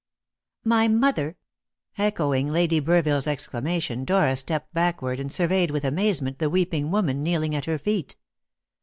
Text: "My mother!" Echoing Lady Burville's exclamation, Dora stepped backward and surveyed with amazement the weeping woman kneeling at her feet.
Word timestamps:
"My 0.63 0.87
mother!" 0.87 1.37
Echoing 1.95 2.51
Lady 2.51 2.79
Burville's 2.81 3.27
exclamation, 3.27 4.03
Dora 4.03 4.35
stepped 4.35 4.73
backward 4.73 5.19
and 5.19 5.31
surveyed 5.31 5.69
with 5.69 5.85
amazement 5.85 6.39
the 6.39 6.49
weeping 6.49 6.89
woman 6.89 7.21
kneeling 7.21 7.53
at 7.53 7.65
her 7.65 7.77
feet. 7.77 8.15